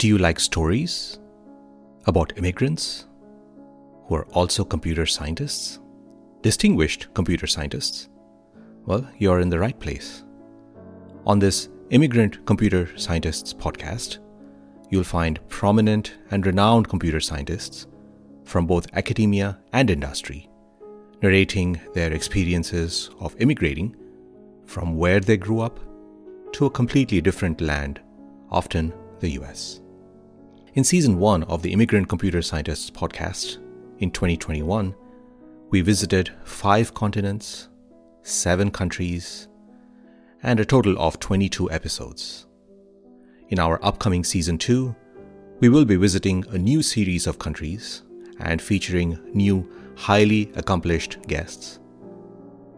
Do 0.00 0.08
you 0.08 0.16
like 0.16 0.40
stories 0.40 1.18
about 2.06 2.32
immigrants 2.38 3.04
who 4.06 4.14
are 4.14 4.24
also 4.32 4.64
computer 4.64 5.04
scientists? 5.04 5.78
Distinguished 6.40 7.08
computer 7.12 7.46
scientists? 7.46 8.08
Well, 8.86 9.06
you're 9.18 9.40
in 9.40 9.50
the 9.50 9.58
right 9.58 9.78
place. 9.78 10.24
On 11.26 11.38
this 11.38 11.68
Immigrant 11.90 12.46
Computer 12.46 12.88
Scientists 12.96 13.52
podcast, 13.52 14.20
you'll 14.88 15.04
find 15.04 15.38
prominent 15.50 16.14
and 16.30 16.46
renowned 16.46 16.88
computer 16.88 17.20
scientists 17.20 17.86
from 18.44 18.66
both 18.66 18.86
academia 18.94 19.58
and 19.74 19.90
industry 19.90 20.48
narrating 21.20 21.78
their 21.92 22.10
experiences 22.10 23.10
of 23.20 23.36
immigrating 23.38 23.94
from 24.64 24.96
where 24.96 25.20
they 25.20 25.36
grew 25.36 25.60
up 25.60 25.78
to 26.52 26.64
a 26.64 26.70
completely 26.70 27.20
different 27.20 27.60
land, 27.60 28.00
often 28.50 28.94
the 29.18 29.32
US. 29.32 29.82
In 30.74 30.84
season 30.84 31.18
one 31.18 31.42
of 31.44 31.62
the 31.62 31.72
Immigrant 31.72 32.08
Computer 32.08 32.40
Scientists 32.40 32.92
podcast 32.92 33.58
in 33.98 34.12
2021, 34.12 34.94
we 35.70 35.80
visited 35.80 36.30
five 36.44 36.94
continents, 36.94 37.68
seven 38.22 38.70
countries, 38.70 39.48
and 40.44 40.60
a 40.60 40.64
total 40.64 40.96
of 40.96 41.18
22 41.18 41.72
episodes. 41.72 42.46
In 43.48 43.58
our 43.58 43.84
upcoming 43.84 44.22
season 44.22 44.58
two, 44.58 44.94
we 45.58 45.68
will 45.68 45.84
be 45.84 45.96
visiting 45.96 46.44
a 46.50 46.58
new 46.58 46.82
series 46.82 47.26
of 47.26 47.40
countries 47.40 48.04
and 48.38 48.62
featuring 48.62 49.18
new, 49.34 49.68
highly 49.96 50.52
accomplished 50.54 51.18
guests. 51.26 51.80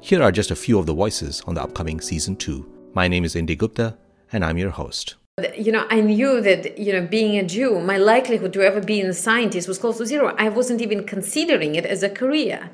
Here 0.00 0.22
are 0.22 0.32
just 0.32 0.50
a 0.50 0.56
few 0.56 0.78
of 0.78 0.86
the 0.86 0.94
voices 0.94 1.42
on 1.42 1.56
the 1.56 1.62
upcoming 1.62 2.00
season 2.00 2.36
two. 2.36 2.72
My 2.94 3.06
name 3.06 3.26
is 3.26 3.36
Indy 3.36 3.54
Gupta, 3.54 3.98
and 4.32 4.42
I'm 4.42 4.56
your 4.56 4.70
host. 4.70 5.16
You 5.56 5.72
know, 5.72 5.86
I 5.88 6.02
knew 6.02 6.42
that, 6.42 6.76
you 6.76 6.92
know, 6.92 7.06
being 7.06 7.38
a 7.38 7.42
Jew, 7.42 7.80
my 7.80 7.96
likelihood 7.96 8.52
to 8.52 8.60
ever 8.60 8.82
be 8.82 9.00
a 9.00 9.14
scientist 9.14 9.66
was 9.66 9.78
close 9.78 9.96
to 9.96 10.04
zero. 10.04 10.34
I 10.36 10.50
wasn't 10.50 10.82
even 10.82 11.04
considering 11.04 11.74
it 11.74 11.86
as 11.86 12.02
a 12.02 12.10
career. 12.10 12.68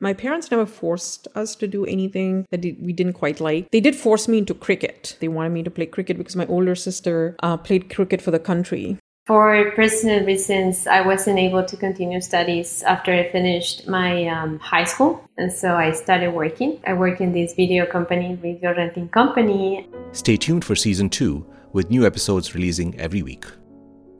My 0.00 0.12
parents 0.12 0.50
never 0.50 0.66
forced 0.66 1.28
us 1.36 1.54
to 1.54 1.68
do 1.68 1.86
anything 1.86 2.46
that 2.50 2.62
we 2.62 2.92
didn't 2.92 3.12
quite 3.12 3.38
like. 3.38 3.70
They 3.70 3.80
did 3.80 3.94
force 3.94 4.26
me 4.26 4.38
into 4.38 4.54
cricket. 4.54 5.16
They 5.20 5.28
wanted 5.28 5.50
me 5.50 5.62
to 5.62 5.70
play 5.70 5.86
cricket 5.86 6.18
because 6.18 6.34
my 6.34 6.46
older 6.46 6.74
sister 6.74 7.36
uh, 7.44 7.56
played 7.58 7.94
cricket 7.94 8.20
for 8.20 8.32
the 8.32 8.40
country. 8.40 8.98
For 9.28 9.70
personal 9.76 10.26
reasons, 10.26 10.88
I 10.88 11.00
wasn't 11.00 11.38
able 11.38 11.64
to 11.64 11.76
continue 11.76 12.20
studies 12.20 12.82
after 12.82 13.12
I 13.12 13.30
finished 13.30 13.86
my 13.86 14.26
um, 14.26 14.58
high 14.58 14.84
school. 14.84 15.24
And 15.38 15.52
so 15.52 15.76
I 15.76 15.92
started 15.92 16.34
working. 16.34 16.80
I 16.88 16.94
work 16.94 17.20
in 17.20 17.32
this 17.32 17.54
video 17.54 17.86
company, 17.86 18.34
video 18.34 18.74
renting 18.74 19.08
company. 19.10 19.88
Stay 20.10 20.36
tuned 20.36 20.64
for 20.64 20.74
season 20.74 21.08
two 21.08 21.46
with 21.74 21.90
new 21.90 22.06
episodes 22.06 22.54
releasing 22.54 22.98
every 22.98 23.22
week. 23.22 23.44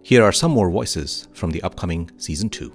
Here 0.02 0.22
are 0.22 0.32
some 0.32 0.50
more 0.50 0.70
voices 0.70 1.28
from 1.32 1.50
the 1.52 1.62
upcoming 1.62 2.10
season 2.18 2.50
two. 2.50 2.70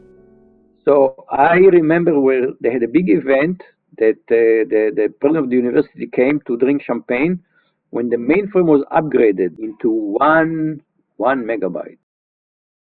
So 0.86 1.26
I 1.30 1.58
remember 1.58 2.20
where 2.20 2.48
they 2.62 2.72
had 2.72 2.82
a 2.82 2.88
big 2.88 3.10
event 3.10 3.62
that 3.98 4.22
uh, 4.32 4.66
the, 4.72 4.92
the 4.96 5.14
president 5.20 5.44
of 5.44 5.50
the 5.50 5.58
university 5.58 6.08
came 6.08 6.42
to 6.48 6.58
drink 6.58 6.82
champagne 6.82 7.44
when 7.90 8.10
the 8.10 8.16
mainframe 8.16 8.66
was 8.66 8.84
upgraded 8.92 9.60
into 9.60 9.92
one 9.92 10.82
one 11.18 11.44
megabyte. 11.44 11.98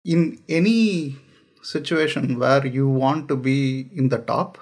In 0.04 0.40
any 0.50 1.16
situation 1.64 2.38
where 2.38 2.68
you 2.68 2.90
want 2.90 3.30
to 3.30 3.38
be 3.38 3.90
in 3.94 4.10
the 4.10 4.18
top, 4.18 4.58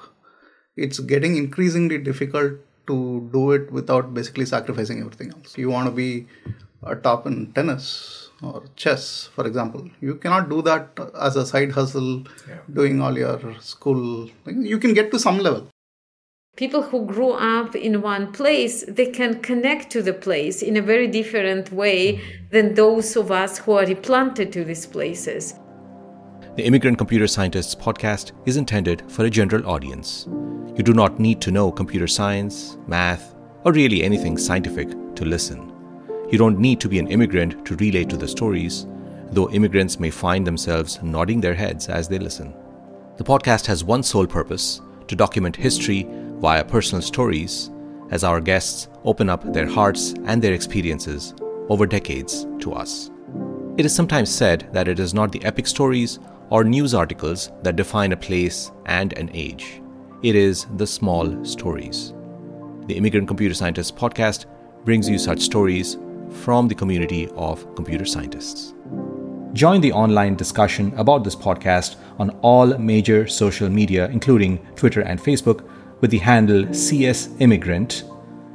it's 0.77 0.99
getting 0.99 1.35
increasingly 1.35 1.97
difficult 1.97 2.53
to 2.87 3.29
do 3.33 3.51
it 3.51 3.71
without 3.71 4.13
basically 4.13 4.45
sacrificing 4.45 4.99
everything 4.99 5.31
else. 5.31 5.57
You 5.57 5.69
want 5.69 5.87
to 5.87 5.91
be 5.91 6.27
a 6.85 6.95
top 6.95 7.25
in 7.27 7.51
tennis 7.53 8.29
or 8.41 8.63
chess, 8.75 9.29
for 9.33 9.45
example. 9.47 9.89
You 10.01 10.15
cannot 10.15 10.49
do 10.49 10.61
that 10.63 10.99
as 11.19 11.35
a 11.35 11.45
side 11.45 11.71
hustle, 11.71 12.23
yeah. 12.47 12.59
doing 12.71 13.01
all 13.01 13.17
your 13.17 13.39
school. 13.59 14.29
You 14.45 14.77
can 14.77 14.93
get 14.93 15.11
to 15.11 15.19
some 15.19 15.39
level. 15.39 15.67
People 16.55 16.83
who 16.83 17.05
grew 17.05 17.31
up 17.31 17.75
in 17.75 18.01
one 18.01 18.31
place, 18.31 18.85
they 18.87 19.07
can 19.07 19.41
connect 19.41 19.89
to 19.91 20.01
the 20.01 20.13
place 20.13 20.61
in 20.61 20.77
a 20.77 20.81
very 20.81 21.07
different 21.07 21.71
way 21.71 22.13
mm-hmm. 22.13 22.45
than 22.51 22.73
those 22.75 23.17
of 23.17 23.29
us 23.29 23.57
who 23.57 23.73
are 23.73 23.85
replanted 23.85 24.53
to 24.53 24.63
these 24.63 24.85
places. 24.85 25.55
The 26.55 26.63
Immigrant 26.65 26.97
Computer 26.97 27.27
Scientists 27.27 27.75
podcast 27.75 28.31
is 28.45 28.55
intended 28.55 29.03
for 29.11 29.25
a 29.25 29.29
general 29.29 29.67
audience. 29.69 30.27
You 30.77 30.83
do 30.83 30.93
not 30.93 31.19
need 31.19 31.41
to 31.41 31.51
know 31.51 31.71
computer 31.71 32.07
science, 32.07 32.77
math, 32.87 33.35
or 33.65 33.73
really 33.73 34.03
anything 34.03 34.37
scientific 34.37 34.89
to 35.15 35.25
listen. 35.25 35.74
You 36.31 36.37
don't 36.37 36.59
need 36.59 36.79
to 36.81 36.89
be 36.89 36.99
an 36.99 37.07
immigrant 37.07 37.65
to 37.67 37.75
relate 37.75 38.09
to 38.09 38.17
the 38.17 38.27
stories, 38.27 38.87
though 39.31 39.49
immigrants 39.51 39.99
may 39.99 40.09
find 40.09 40.45
themselves 40.45 40.99
nodding 41.03 41.39
their 41.39 41.53
heads 41.53 41.87
as 41.87 42.07
they 42.07 42.17
listen. 42.17 42.53
The 43.17 43.23
podcast 43.23 43.65
has 43.67 43.83
one 43.83 44.03
sole 44.03 44.27
purpose 44.27 44.81
to 45.07 45.15
document 45.15 45.55
history 45.55 46.07
via 46.39 46.63
personal 46.63 47.01
stories 47.01 47.69
as 48.11 48.23
our 48.23 48.41
guests 48.41 48.87
open 49.03 49.29
up 49.29 49.53
their 49.53 49.67
hearts 49.67 50.13
and 50.25 50.41
their 50.41 50.53
experiences 50.53 51.33
over 51.69 51.85
decades 51.85 52.45
to 52.59 52.73
us. 52.73 53.11
It 53.77 53.85
is 53.85 53.93
sometimes 53.93 54.29
said 54.29 54.67
that 54.71 54.87
it 54.87 54.99
is 54.99 55.13
not 55.13 55.31
the 55.31 55.43
epic 55.43 55.67
stories 55.67 56.19
or 56.49 56.63
news 56.63 56.93
articles 56.93 57.51
that 57.63 57.75
define 57.75 58.11
a 58.11 58.17
place 58.17 58.71
and 58.85 59.13
an 59.13 59.29
age. 59.33 59.81
It 60.23 60.35
is 60.35 60.65
the 60.77 60.87
small 60.87 61.43
stories. 61.45 62.13
The 62.87 62.95
Immigrant 62.95 63.27
Computer 63.27 63.53
Scientists 63.53 63.91
podcast 63.91 64.45
brings 64.85 65.09
you 65.09 65.17
such 65.17 65.41
stories 65.41 65.97
from 66.43 66.67
the 66.67 66.75
community 66.75 67.29
of 67.35 67.75
computer 67.75 68.05
scientists. 68.05 68.73
Join 69.53 69.79
the 69.79 69.93
online 69.93 70.35
discussion 70.35 70.93
about 70.97 71.23
this 71.23 71.35
podcast 71.35 71.95
on 72.19 72.31
all 72.41 72.77
major 72.77 73.27
social 73.27 73.69
media, 73.69 74.09
including 74.09 74.57
Twitter 74.75 75.01
and 75.01 75.19
Facebook, 75.19 75.63
with 76.01 76.11
the 76.11 76.17
handle 76.17 76.65
CSImmigrant 76.65 78.03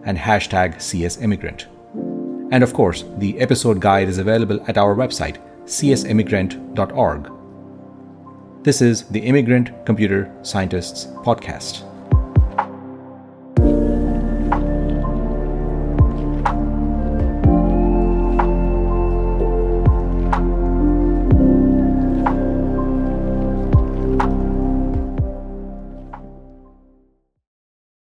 and 0.04 0.18
hashtag 0.18 0.76
CSImmigrant. 0.76 1.66
And 2.52 2.62
of 2.62 2.74
course, 2.74 3.04
the 3.18 3.38
episode 3.40 3.80
guide 3.80 4.08
is 4.08 4.18
available 4.18 4.62
at 4.68 4.76
our 4.76 4.94
website, 4.94 5.38
csimmigrant.org. 5.64 7.32
This 8.62 8.82
is 8.82 9.04
the 9.04 9.20
Immigrant 9.20 9.86
Computer 9.86 10.30
Scientists 10.42 11.06
Podcast. 11.24 11.89